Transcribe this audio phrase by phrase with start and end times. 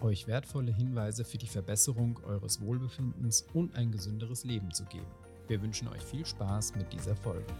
[0.00, 5.06] euch wertvolle Hinweise für die Verbesserung eures Wohlbefindens und ein gesünderes Leben zu geben.
[5.48, 7.52] Wir wünschen euch viel Spaß mit dieser Folge.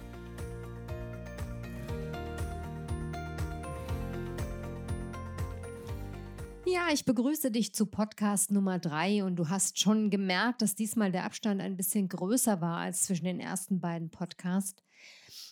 [6.69, 11.13] Ja, ich begrüße dich zu Podcast Nummer drei und du hast schon gemerkt, dass diesmal
[11.13, 14.83] der Abstand ein bisschen größer war als zwischen den ersten beiden Podcasts.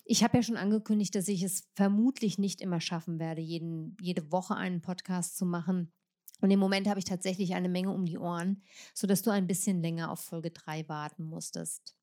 [0.04, 4.30] Ich habe ja schon angekündigt, dass ich es vermutlich nicht immer schaffen werde, jeden, jede
[4.32, 5.92] Woche einen Podcast zu machen.
[6.44, 8.60] Und im Moment habe ich tatsächlich eine Menge um die Ohren,
[8.92, 11.96] sodass du ein bisschen länger auf Folge 3 warten musstest.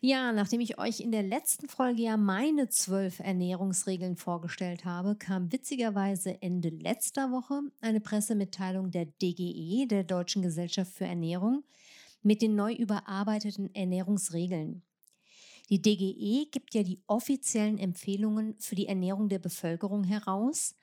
[0.00, 5.52] Ja, nachdem ich euch in der letzten Folge ja meine zwölf Ernährungsregeln vorgestellt habe, kam
[5.52, 11.62] witzigerweise Ende letzter Woche eine Pressemitteilung der DGE, der Deutschen Gesellschaft für Ernährung,
[12.22, 14.80] mit den neu überarbeiteten Ernährungsregeln.
[15.68, 20.74] Die DGE gibt ja die offiziellen Empfehlungen für die Ernährung der Bevölkerung heraus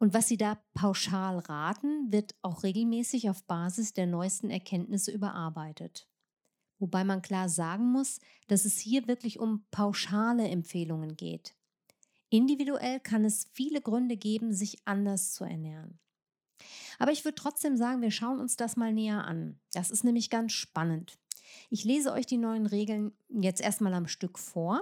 [0.00, 6.08] und was Sie da pauschal raten, wird auch regelmäßig auf Basis der neuesten Erkenntnisse überarbeitet.
[6.78, 11.54] Wobei man klar sagen muss, dass es hier wirklich um pauschale Empfehlungen geht.
[12.30, 15.98] Individuell kann es viele Gründe geben, sich anders zu ernähren.
[16.98, 19.60] Aber ich würde trotzdem sagen, wir schauen uns das mal näher an.
[19.74, 21.18] Das ist nämlich ganz spannend.
[21.68, 24.80] Ich lese euch die neuen Regeln jetzt erstmal am Stück vor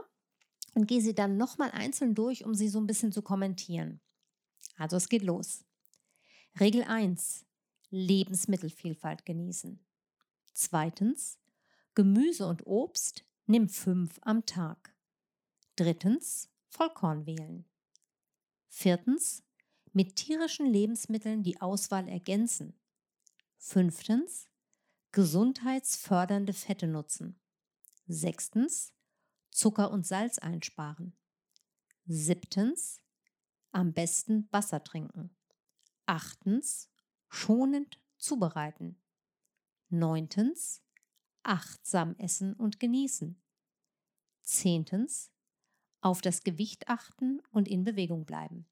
[0.75, 4.01] und gehe sie dann nochmal einzeln durch, um sie so ein bisschen zu kommentieren.
[4.79, 5.65] Also es geht los.
[6.59, 7.44] Regel 1.
[7.91, 9.84] Lebensmittelvielfalt genießen.
[10.53, 11.39] Zweitens.
[11.94, 14.94] Gemüse und Obst nimm fünf am Tag.
[15.77, 16.49] Drittens.
[16.69, 17.65] Vollkorn wählen.
[18.69, 19.43] Viertens.
[19.93, 22.75] Mit tierischen Lebensmitteln die Auswahl ergänzen.
[23.56, 24.49] Fünftens.
[25.10, 27.41] Gesundheitsfördernde Fette nutzen.
[28.06, 28.93] Sechstens.
[29.50, 31.16] Zucker und Salz einsparen.
[32.06, 33.00] Siebtens
[33.73, 35.31] am besten Wasser trinken.
[36.06, 36.89] Achtens,
[37.29, 39.01] schonend zubereiten.
[39.89, 40.83] Neuntens,
[41.43, 43.41] achtsam essen und genießen.
[44.43, 45.31] Zehntens,
[46.01, 48.67] auf das Gewicht achten und in Bewegung bleiben.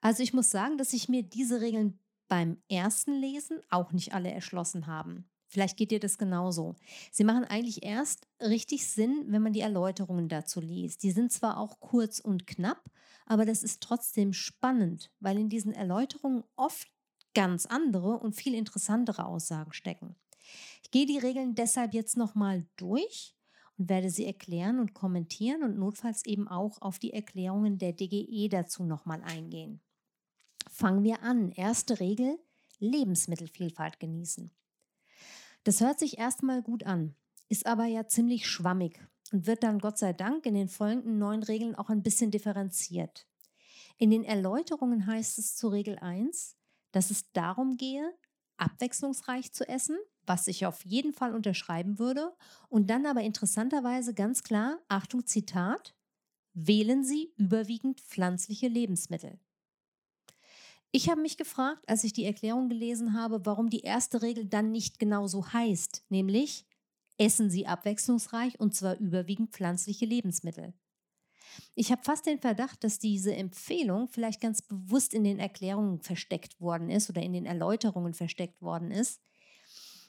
[0.00, 4.30] Also ich muss sagen, dass sich mir diese Regeln beim ersten Lesen auch nicht alle
[4.30, 5.28] erschlossen haben.
[5.46, 6.74] Vielleicht geht dir das genauso.
[7.12, 11.02] Sie machen eigentlich erst richtig Sinn, wenn man die Erläuterungen dazu liest.
[11.02, 12.90] Die sind zwar auch kurz und knapp,
[13.26, 16.88] aber das ist trotzdem spannend, weil in diesen Erläuterungen oft
[17.34, 20.16] ganz andere und viel interessantere Aussagen stecken.
[20.82, 23.34] Ich gehe die Regeln deshalb jetzt nochmal durch
[23.76, 28.48] und werde sie erklären und kommentieren und notfalls eben auch auf die Erklärungen der DGE
[28.48, 29.80] dazu nochmal eingehen.
[30.70, 31.50] Fangen wir an.
[31.50, 32.38] Erste Regel,
[32.78, 34.50] Lebensmittelvielfalt genießen.
[35.64, 37.14] Das hört sich erstmal gut an,
[37.48, 39.00] ist aber ja ziemlich schwammig
[39.32, 43.26] und wird dann Gott sei Dank in den folgenden neuen Regeln auch ein bisschen differenziert.
[43.96, 46.56] In den Erläuterungen heißt es zu Regel 1,
[46.92, 48.12] dass es darum gehe,
[48.56, 49.96] abwechslungsreich zu essen,
[50.26, 52.34] was ich auf jeden Fall unterschreiben würde,
[52.68, 55.94] und dann aber interessanterweise ganz klar, Achtung Zitat,
[56.54, 59.38] wählen Sie überwiegend pflanzliche Lebensmittel.
[60.92, 64.70] Ich habe mich gefragt, als ich die Erklärung gelesen habe, warum die erste Regel dann
[64.70, 66.64] nicht genau so heißt, nämlich
[67.18, 70.74] essen Sie abwechslungsreich und zwar überwiegend pflanzliche Lebensmittel.
[71.74, 76.60] Ich habe fast den Verdacht, dass diese Empfehlung vielleicht ganz bewusst in den Erklärungen versteckt
[76.60, 79.20] worden ist oder in den Erläuterungen versteckt worden ist.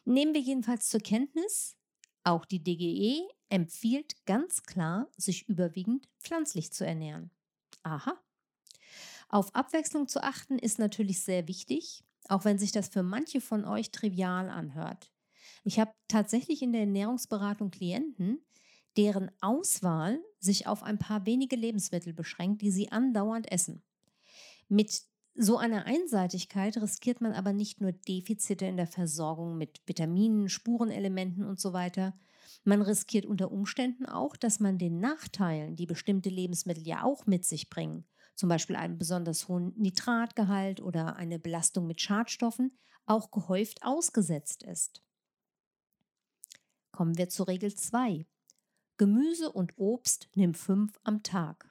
[0.05, 1.75] Nehmen wir jedenfalls zur Kenntnis,
[2.23, 7.29] auch die DGE empfiehlt ganz klar, sich überwiegend pflanzlich zu ernähren.
[7.83, 8.19] Aha.
[9.29, 13.65] Auf Abwechslung zu achten ist natürlich sehr wichtig, auch wenn sich das für manche von
[13.65, 15.11] euch trivial anhört.
[15.65, 18.45] Ich habe tatsächlich in der Ernährungsberatung Klienten,
[18.97, 23.83] deren Auswahl sich auf ein paar wenige Lebensmittel beschränkt, die sie andauernd essen.
[24.69, 25.01] Mit
[25.33, 31.43] so einer Einseitigkeit riskiert man aber nicht nur Defizite in der Versorgung mit Vitaminen, Spurenelementen
[31.43, 32.13] und so weiter.
[32.63, 37.43] Man riskiert unter Umständen auch, dass man den Nachteilen, die bestimmte Lebensmittel ja auch mit
[37.43, 42.77] sich bringen, zum Beispiel einen besonders hohen Nitratgehalt oder eine Belastung mit Schadstoffen,
[43.07, 45.01] auch gehäuft ausgesetzt ist.
[46.95, 48.25] Kommen wir zur Regel 2.
[48.95, 51.69] Gemüse und Obst nimm fünf am Tag.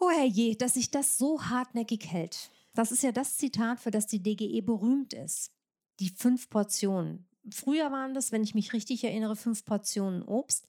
[0.00, 2.50] Oh herrje, dass sich das so hartnäckig hält.
[2.72, 5.52] Das ist ja das Zitat, für das die DGE berühmt ist.
[6.00, 7.28] die fünf Portionen.
[7.52, 10.66] Früher waren das, wenn ich mich richtig erinnere, fünf Portionen Obst.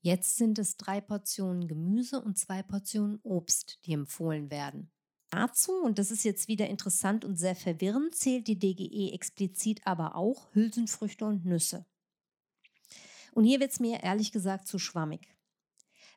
[0.00, 4.90] Jetzt sind es drei Portionen Gemüse und zwei Portionen Obst, die empfohlen werden.
[5.30, 10.16] Dazu, und das ist jetzt wieder interessant und sehr verwirrend, zählt die DGE explizit aber
[10.16, 11.86] auch Hülsenfrüchte und Nüsse.
[13.32, 15.34] Und hier wird es mir ehrlich gesagt zu schwammig.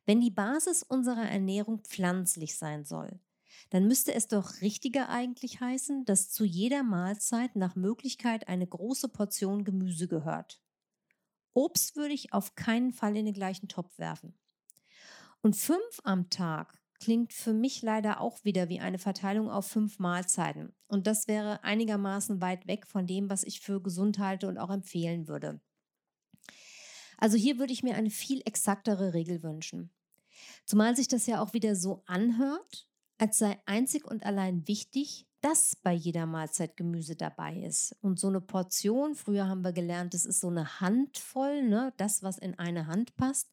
[0.06, 3.20] Wenn die Basis unserer Ernährung pflanzlich sein soll,
[3.70, 9.10] dann müsste es doch richtiger eigentlich heißen, dass zu jeder Mahlzeit nach Möglichkeit eine große
[9.10, 10.62] Portion Gemüse gehört.
[11.54, 14.38] Obst würde ich auf keinen Fall in den gleichen Topf werfen.
[15.42, 20.00] Und fünf am Tag klingt für mich leider auch wieder wie eine Verteilung auf fünf
[20.00, 20.76] Mahlzeiten.
[20.88, 24.70] Und das wäre einigermaßen weit weg von dem, was ich für gesund halte und auch
[24.70, 25.62] empfehlen würde.
[27.18, 29.90] Also hier würde ich mir eine viel exaktere Regel wünschen.
[30.66, 35.76] Zumal sich das ja auch wieder so anhört, als sei einzig und allein wichtig, dass
[35.76, 37.96] bei jeder Mahlzeit Gemüse dabei ist.
[38.02, 42.24] Und so eine Portion, früher haben wir gelernt, das ist so eine Handvoll, ne, das,
[42.24, 43.52] was in eine Hand passt,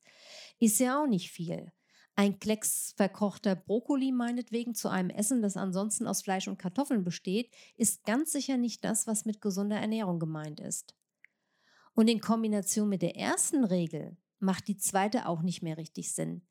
[0.59, 1.71] ist ja auch nicht viel.
[2.15, 7.51] Ein Klecks verkochter Brokkoli meinetwegen zu einem Essen, das ansonsten aus Fleisch und Kartoffeln besteht,
[7.77, 10.95] ist ganz sicher nicht das, was mit gesunder Ernährung gemeint ist.
[11.95, 16.43] Und in Kombination mit der ersten Regel macht die zweite auch nicht mehr richtig Sinn.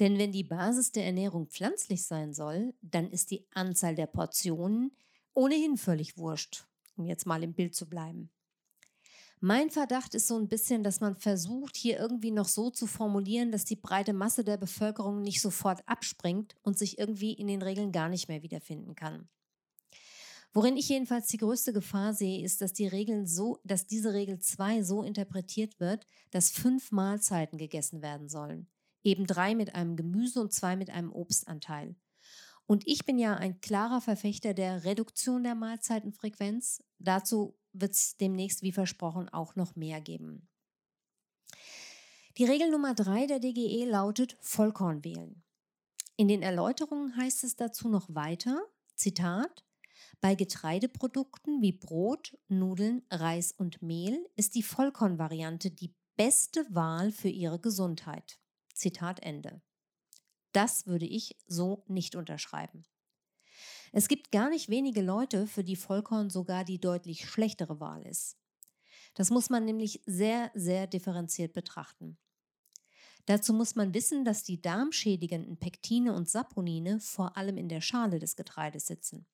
[0.00, 4.92] Denn wenn die Basis der Ernährung pflanzlich sein soll, dann ist die Anzahl der Portionen
[5.34, 8.30] ohnehin völlig wurscht, um jetzt mal im Bild zu bleiben.
[9.42, 13.52] Mein Verdacht ist so ein bisschen, dass man versucht, hier irgendwie noch so zu formulieren,
[13.52, 17.90] dass die breite Masse der Bevölkerung nicht sofort abspringt und sich irgendwie in den Regeln
[17.90, 19.28] gar nicht mehr wiederfinden kann.
[20.52, 24.40] Worin ich jedenfalls die größte Gefahr sehe, ist, dass die Regeln so, dass diese Regel
[24.40, 28.68] 2 so interpretiert wird, dass fünf Mahlzeiten gegessen werden sollen.
[29.04, 31.94] Eben drei mit einem Gemüse und zwei mit einem Obstanteil.
[32.66, 36.82] Und ich bin ja ein klarer Verfechter der Reduktion der Mahlzeitenfrequenz.
[36.98, 40.48] Dazu wird es demnächst, wie versprochen, auch noch mehr geben.
[42.38, 45.42] Die Regel Nummer drei der DGE lautet Vollkorn wählen.
[46.16, 48.60] In den Erläuterungen heißt es dazu noch weiter,
[48.94, 49.64] Zitat,
[50.20, 57.30] bei Getreideprodukten wie Brot, Nudeln, Reis und Mehl ist die Vollkornvariante die beste Wahl für
[57.30, 58.38] ihre Gesundheit.
[58.74, 59.62] Zitat Ende.
[60.52, 62.84] Das würde ich so nicht unterschreiben.
[63.92, 68.36] Es gibt gar nicht wenige Leute, für die Vollkorn sogar die deutlich schlechtere Wahl ist.
[69.14, 72.18] Das muss man nämlich sehr, sehr differenziert betrachten.
[73.26, 78.18] Dazu muss man wissen, dass die darmschädigenden Pektine und Saponine vor allem in der Schale
[78.18, 79.26] des Getreides sitzen.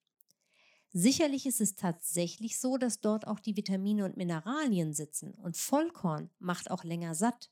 [0.99, 6.31] Sicherlich ist es tatsächlich so, dass dort auch die Vitamine und Mineralien sitzen und Vollkorn
[6.39, 7.51] macht auch länger satt.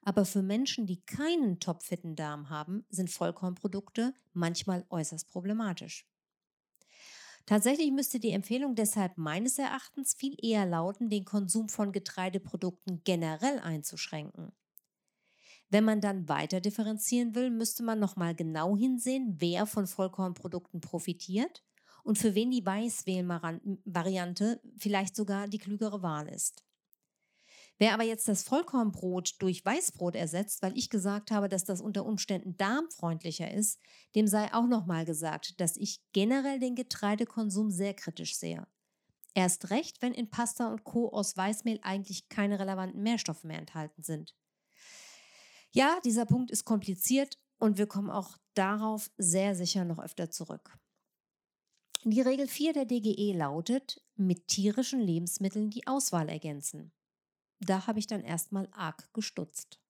[0.00, 6.08] Aber für Menschen, die keinen topfitten Darm haben, sind Vollkornprodukte manchmal äußerst problematisch.
[7.44, 13.58] Tatsächlich müsste die Empfehlung deshalb meines Erachtens viel eher lauten, den Konsum von Getreideprodukten generell
[13.58, 14.52] einzuschränken.
[15.68, 21.62] Wenn man dann weiter differenzieren will, müsste man nochmal genau hinsehen, wer von Vollkornprodukten profitiert
[22.06, 26.64] und für wen die Weißwählen-Variante vielleicht sogar die klügere Wahl ist.
[27.78, 32.06] Wer aber jetzt das Vollkornbrot durch Weißbrot ersetzt, weil ich gesagt habe, dass das unter
[32.06, 33.80] Umständen darmfreundlicher ist,
[34.14, 38.66] dem sei auch nochmal gesagt, dass ich generell den Getreidekonsum sehr kritisch sehe.
[39.34, 41.08] Erst recht, wenn in Pasta und Co.
[41.08, 44.32] aus Weißmehl eigentlich keine relevanten Nährstoffe mehr enthalten sind.
[45.72, 50.78] Ja, dieser Punkt ist kompliziert und wir kommen auch darauf sehr sicher noch öfter zurück.
[52.08, 56.92] Die Regel 4 der DGE lautet, mit tierischen Lebensmitteln die Auswahl ergänzen
[57.60, 59.80] da habe ich dann erstmal arg gestutzt.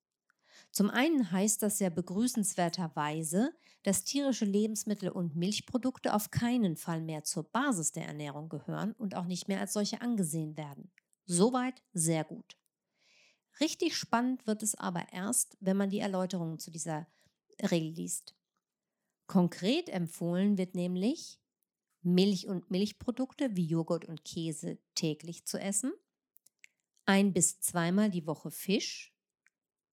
[0.71, 7.25] Zum einen heißt das ja begrüßenswerterweise, dass tierische Lebensmittel und Milchprodukte auf keinen Fall mehr
[7.25, 10.91] zur Basis der Ernährung gehören und auch nicht mehr als solche angesehen werden.
[11.25, 12.57] Soweit sehr gut.
[13.61, 17.07] Richtig spannend wird es aber erst, wenn man die Erläuterungen zu dieser
[17.71, 18.35] Regel liest.
[19.27, 21.41] Konkret empfohlen wird nämlich,
[22.07, 25.93] Milch und Milchprodukte wie Joghurt und Käse täglich zu essen–
[27.07, 29.15] ein bis zweimal die Woche Fisch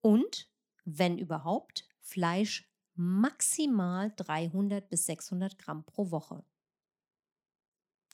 [0.02, 0.52] und,
[0.84, 6.44] wenn überhaupt, Fleisch maximal 300 bis 600 Gramm pro Woche.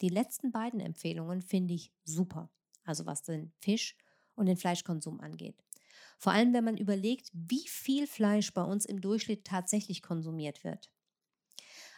[0.01, 2.51] Die letzten beiden Empfehlungen finde ich super,
[2.83, 3.97] also was den Fisch
[4.35, 5.63] und den Fleischkonsum angeht.
[6.17, 10.91] Vor allem, wenn man überlegt, wie viel Fleisch bei uns im Durchschnitt tatsächlich konsumiert wird.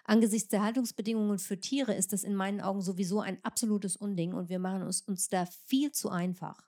[0.05, 4.49] Angesichts der Haltungsbedingungen für Tiere ist das in meinen Augen sowieso ein absolutes Unding und
[4.49, 6.67] wir machen es uns da viel zu einfach.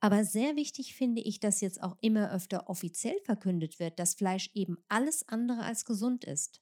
[0.00, 4.50] Aber sehr wichtig finde ich, dass jetzt auch immer öfter offiziell verkündet wird, dass Fleisch
[4.54, 6.60] eben alles andere als gesund ist.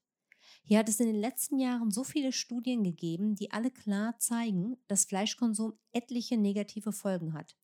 [0.65, 4.77] Hier hat es in den letzten Jahren so viele Studien gegeben, die alle klar zeigen,
[4.89, 7.57] dass Fleischkonsum etliche negative Folgen hat.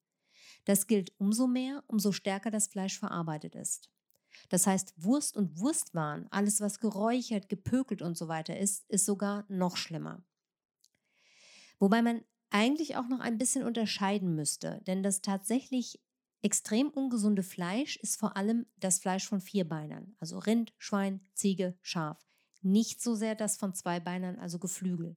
[0.64, 3.90] Das gilt umso mehr, umso stärker das Fleisch verarbeitet ist.
[4.48, 9.44] Das heißt, Wurst und Wurstwaren, alles was geräuchert, gepökelt und so weiter ist, ist sogar
[9.48, 10.24] noch schlimmer.
[11.78, 16.00] Wobei man eigentlich auch noch ein bisschen unterscheiden müsste, denn das tatsächlich
[16.42, 22.24] extrem ungesunde Fleisch ist vor allem das Fleisch von Vierbeinern, also Rind, Schwein, Ziege, Schaf.
[22.60, 25.16] Nicht so sehr das von Zweibeinern, also Geflügel.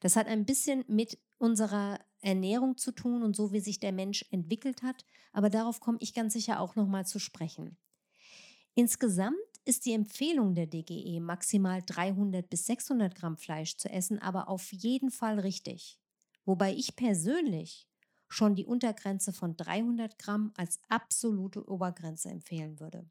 [0.00, 4.24] Das hat ein bisschen mit unserer Ernährung zu tun und so, wie sich der Mensch
[4.30, 7.78] entwickelt hat, aber darauf komme ich ganz sicher auch nochmal zu sprechen.
[8.74, 14.48] Insgesamt ist die Empfehlung der DGE, maximal 300 bis 600 Gramm Fleisch zu essen, aber
[14.48, 16.00] auf jeden Fall richtig.
[16.44, 17.86] Wobei ich persönlich
[18.28, 23.08] schon die Untergrenze von 300 Gramm als absolute Obergrenze empfehlen würde.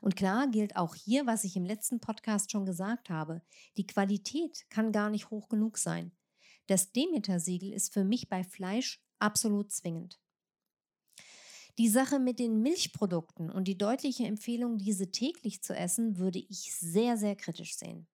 [0.00, 3.42] Und klar gilt auch hier, was ich im letzten Podcast schon gesagt habe,
[3.76, 6.10] die Qualität kann gar nicht hoch genug sein.
[6.72, 10.18] Das Demeter-Siegel ist für mich bei Fleisch absolut zwingend.
[11.76, 16.74] Die Sache mit den Milchprodukten und die deutliche Empfehlung, diese täglich zu essen, würde ich
[16.74, 18.06] sehr, sehr kritisch sehen.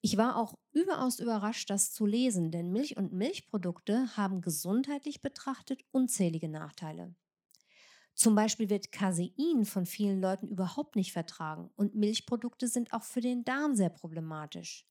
[0.00, 5.84] Ich war auch überaus überrascht, das zu lesen, denn Milch und Milchprodukte haben gesundheitlich betrachtet
[5.92, 7.14] unzählige Nachteile.
[8.16, 13.20] Zum Beispiel wird Casein von vielen Leuten überhaupt nicht vertragen und Milchprodukte sind auch für
[13.20, 14.84] den Darm sehr problematisch.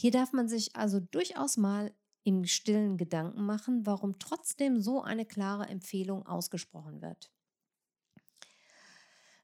[0.00, 5.26] Hier darf man sich also durchaus mal im stillen Gedanken machen, warum trotzdem so eine
[5.26, 7.32] klare Empfehlung ausgesprochen wird.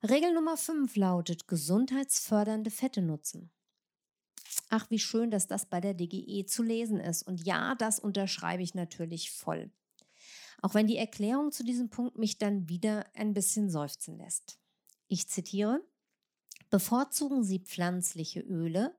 [0.03, 3.51] Regel Nummer 5 lautet gesundheitsfördernde Fette nutzen.
[4.69, 7.23] Ach, wie schön, dass das bei der DGE zu lesen ist.
[7.23, 9.73] Und ja, das unterschreibe ich natürlich voll.
[10.63, 14.59] Auch wenn die Erklärung zu diesem Punkt mich dann wieder ein bisschen seufzen lässt.
[15.09, 15.81] Ich zitiere,
[16.71, 18.97] bevorzugen Sie pflanzliche Öle,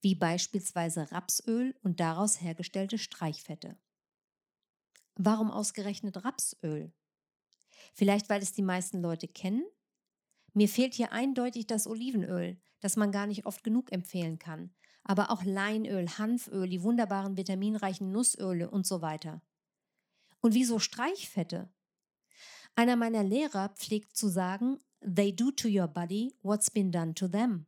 [0.00, 3.78] wie beispielsweise Rapsöl und daraus hergestellte Streichfette.
[5.14, 6.92] Warum ausgerechnet Rapsöl?
[7.94, 9.64] Vielleicht, weil es die meisten Leute kennen?
[10.52, 14.74] Mir fehlt hier eindeutig das Olivenöl, das man gar nicht oft genug empfehlen kann,
[15.04, 19.42] aber auch Leinöl, Hanföl, die wunderbaren vitaminreichen Nussöle und so weiter.
[20.40, 21.70] Und wieso Streichfette?
[22.74, 27.28] Einer meiner Lehrer pflegt zu sagen, they do to your body what's been done to
[27.28, 27.66] them.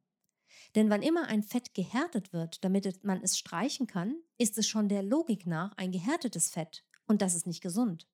[0.75, 4.89] Denn wann immer ein Fett gehärtet wird, damit man es streichen kann, ist es schon
[4.89, 8.07] der Logik nach ein gehärtetes Fett und das ist nicht gesund.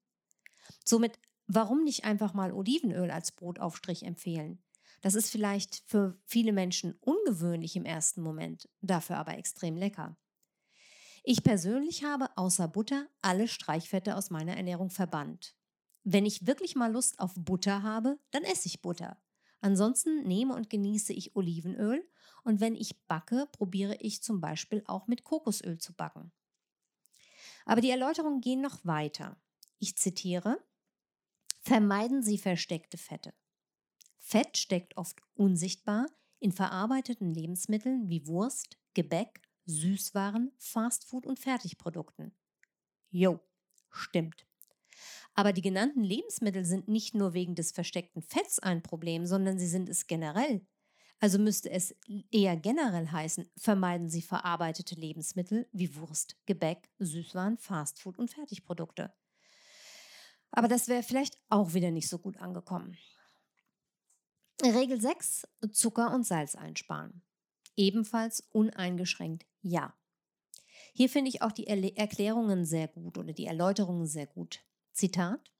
[0.84, 4.62] Somit, warum nicht einfach mal Olivenöl als Brotaufstrich empfehlen?
[5.00, 10.16] Das ist vielleicht für viele Menschen ungewöhnlich im ersten Moment, dafür aber extrem lecker.
[11.25, 15.56] Ich persönlich habe außer Butter alle Streichfette aus meiner Ernährung verbannt.
[16.04, 19.18] Wenn ich wirklich mal Lust auf Butter habe, dann esse ich Butter.
[19.64, 22.06] Ansonsten nehme und genieße ich Olivenöl
[22.42, 26.33] und wenn ich backe, probiere ich zum Beispiel auch mit Kokosöl zu backen.
[27.64, 29.40] Aber die Erläuterungen gehen noch weiter.
[29.78, 30.62] Ich zitiere,
[31.62, 33.33] vermeiden Sie versteckte Fette.
[34.18, 36.09] Fett steckt oft unsichtbar
[36.40, 42.37] in verarbeiteten Lebensmitteln wie Wurst, Gebäck, Süßwaren, Fastfood und Fertigprodukten.
[43.09, 43.40] Jo,
[43.90, 44.44] stimmt.
[45.34, 49.66] Aber die genannten Lebensmittel sind nicht nur wegen des versteckten Fetts ein Problem, sondern sie
[49.66, 50.64] sind es generell.
[51.20, 51.94] Also müsste es
[52.30, 59.12] eher generell heißen, vermeiden Sie verarbeitete Lebensmittel wie Wurst, Gebäck, Süßwaren, Fastfood und Fertigprodukte.
[60.50, 62.96] Aber das wäre vielleicht auch wieder nicht so gut angekommen.
[64.62, 65.48] Regel 6.
[65.72, 67.22] Zucker und Salz einsparen.
[67.76, 69.94] Ebenfalls uneingeschränkt ja.
[70.92, 74.62] Hier finde ich auch die Erklärungen sehr gut oder die Erläuterungen sehr gut.
[74.94, 75.52] Zitat.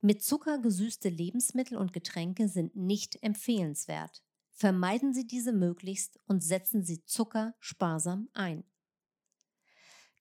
[0.00, 4.22] Mit Zucker gesüßte Lebensmittel und Getränke sind nicht empfehlenswert.
[4.50, 8.64] Vermeiden Sie diese möglichst und setzen Sie Zucker sparsam ein.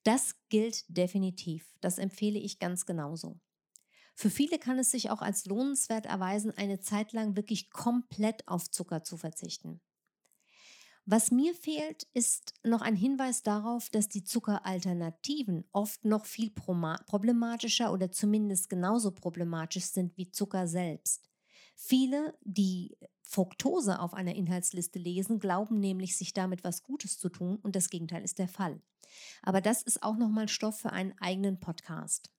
[0.04, 1.76] Das gilt definitiv.
[1.82, 3.40] Das empfehle ich ganz genauso.
[4.16, 8.70] Für viele kann es sich auch als lohnenswert erweisen, eine Zeit lang wirklich komplett auf
[8.70, 9.82] Zucker zu verzichten.
[11.12, 17.92] Was mir fehlt, ist noch ein Hinweis darauf, dass die Zuckeralternativen oft noch viel problematischer
[17.92, 21.30] oder zumindest genauso problematisch sind wie Zucker selbst.
[21.76, 27.58] Viele, die Fructose auf einer Inhaltsliste lesen, glauben nämlich, sich damit was Gutes zu tun
[27.58, 28.82] und das Gegenteil ist der Fall.
[29.42, 32.32] Aber das ist auch nochmal Stoff für einen eigenen Podcast.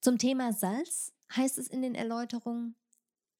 [0.00, 2.76] Zum Thema Salz heißt es in den Erläuterungen,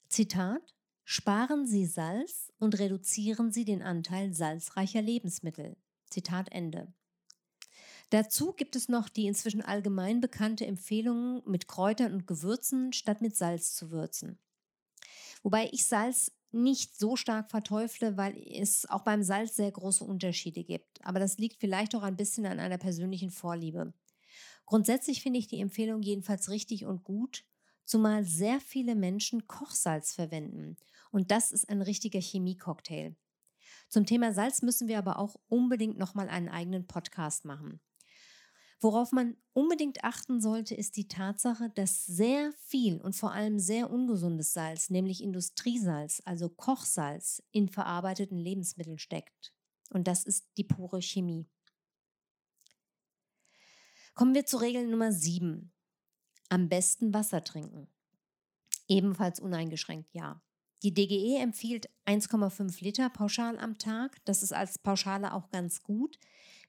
[0.09, 0.75] Zitat,
[1.11, 5.79] sparen Sie Salz und reduzieren Sie den Anteil salzreicher Lebensmittel.
[6.11, 6.93] Zitat Ende.
[8.11, 13.35] Dazu gibt es noch die inzwischen allgemein bekannte Empfehlung, mit Kräutern und Gewürzen statt mit
[13.35, 14.39] Salz zu würzen.
[15.43, 20.63] Wobei ich Salz nicht so stark verteufle, weil es auch beim Salz sehr große Unterschiede
[20.63, 21.03] gibt.
[21.07, 23.95] Aber das liegt vielleicht auch ein bisschen an einer persönlichen Vorliebe.
[24.67, 27.47] Grundsätzlich finde ich die Empfehlung jedenfalls richtig und gut,
[27.89, 30.77] zumal sehr viele Menschen Kochsalz verwenden.
[31.11, 33.17] Und das ist ein richtiger Chemiecocktail.
[33.89, 37.81] Zum Thema Salz müssen wir aber auch unbedingt nochmal einen eigenen Podcast machen.
[38.81, 43.91] Worauf man unbedingt achten sollte, ist die Tatsache, dass sehr viel und vor allem sehr
[43.91, 49.53] ungesundes Salz, nämlich Industriesalz, also Kochsalz, in verarbeiteten Lebensmitteln steckt.
[49.91, 51.49] Und das ist die pure Chemie.
[54.15, 55.73] Kommen wir zur Regel Nummer 7.
[56.49, 57.89] Am besten Wasser trinken.
[58.87, 60.41] Ebenfalls uneingeschränkt ja.
[60.83, 64.25] Die DGE empfiehlt 1,5 Liter pauschal am Tag.
[64.25, 66.19] Das ist als Pauschale auch ganz gut.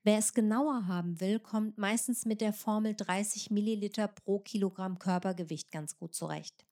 [0.03, 5.71] Wer es genauer haben will, kommt meistens mit der Formel 30 Milliliter pro Kilogramm Körpergewicht
[5.71, 6.65] ganz gut zurecht.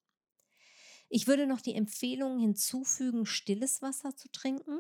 [1.10, 4.80] Ich würde noch die Empfehlung hinzufügen, stilles Wasser zu trinken,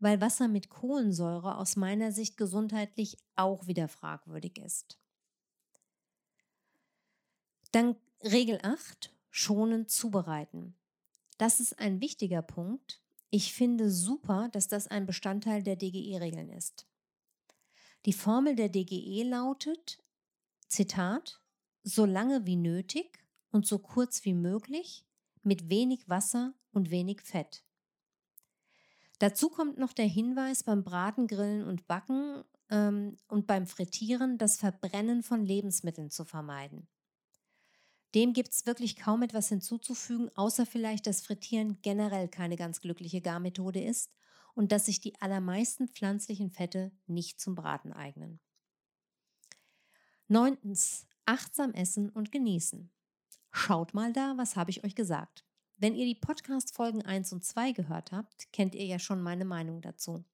[0.00, 4.98] weil Wasser mit Kohlensäure aus meiner Sicht gesundheitlich auch wieder fragwürdig ist.
[7.70, 10.74] Dann Regel 8, schonend zubereiten.
[11.42, 13.02] Das ist ein wichtiger Punkt.
[13.30, 16.86] Ich finde super, dass das ein Bestandteil der DGE-Regeln ist.
[18.06, 19.98] Die Formel der DGE lautet,
[20.68, 21.40] Zitat,
[21.82, 25.04] so lange wie nötig und so kurz wie möglich,
[25.42, 27.64] mit wenig Wasser und wenig Fett.
[29.18, 34.58] Dazu kommt noch der Hinweis beim Braten, Grillen und Backen ähm, und beim Frittieren das
[34.58, 36.86] Verbrennen von Lebensmitteln zu vermeiden.
[38.14, 43.22] Dem gibt es wirklich kaum etwas hinzuzufügen, außer vielleicht, dass Frittieren generell keine ganz glückliche
[43.22, 44.12] Garmethode ist
[44.54, 48.40] und dass sich die allermeisten pflanzlichen Fette nicht zum Braten eignen.
[50.28, 52.90] Neuntens, achtsam essen und genießen.
[53.50, 55.44] Schaut mal da, was habe ich euch gesagt.
[55.76, 59.80] Wenn ihr die Podcast-Folgen 1 und 2 gehört habt, kennt ihr ja schon meine Meinung
[59.82, 60.24] dazu.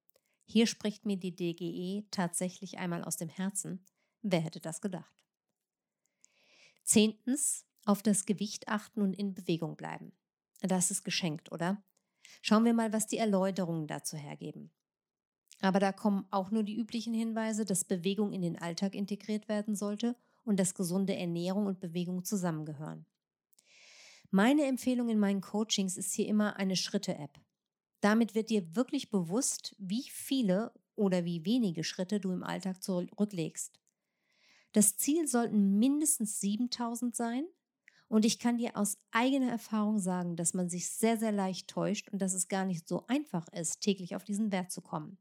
[0.45, 3.85] Hier spricht mir die DGE tatsächlich einmal aus dem Herzen.
[4.23, 5.25] Wer hätte das gedacht?
[6.85, 10.13] Zehntens, auf das Gewicht achten und in Bewegung bleiben.
[10.61, 11.83] Das ist geschenkt, oder?
[12.43, 14.71] Schauen wir mal, was die Erläuterungen dazu hergeben.
[15.63, 19.75] Aber da kommen auch nur die üblichen Hinweise, dass Bewegung in den Alltag integriert werden
[19.75, 23.07] sollte und dass gesunde Ernährung und Bewegung zusammengehören.
[24.31, 27.41] Meine Empfehlung in meinen Coachings ist hier immer eine Schritte-App.
[28.01, 33.81] Damit wird dir wirklich bewusst, wie viele oder wie wenige Schritte du im Alltag zurücklegst.
[34.73, 37.45] Das Ziel sollten mindestens 7000 sein
[38.09, 42.09] und ich kann dir aus eigener Erfahrung sagen, dass man sich sehr, sehr leicht täuscht
[42.09, 45.19] und dass es gar nicht so einfach ist, täglich auf diesen Wert zu kommen.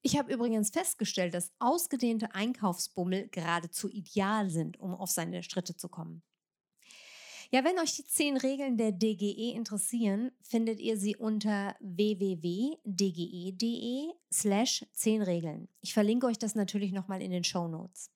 [0.00, 5.88] Ich habe übrigens festgestellt, dass ausgedehnte Einkaufsbummel geradezu ideal sind, um auf seine Schritte zu
[5.88, 6.22] kommen.
[7.50, 12.82] Ja, wenn euch die zehn Regeln der DGE interessieren, findet ihr sie unter www.dge.de
[14.30, 15.68] slash 10 Regeln.
[15.80, 18.10] Ich verlinke euch das natürlich nochmal in den Show Notes.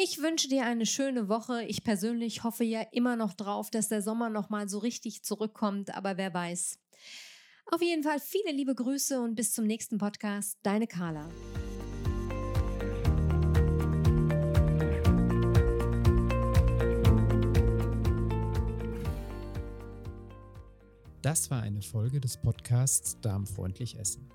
[0.00, 1.64] Ich wünsche dir eine schöne Woche.
[1.64, 5.92] Ich persönlich hoffe ja immer noch drauf, dass der Sommer noch mal so richtig zurückkommt,
[5.92, 6.78] aber wer weiß.
[7.66, 10.56] Auf jeden Fall viele liebe Grüße und bis zum nächsten Podcast.
[10.62, 11.28] Deine Carla.
[21.22, 24.30] Das war eine Folge des Podcasts Darmfreundlich Essen.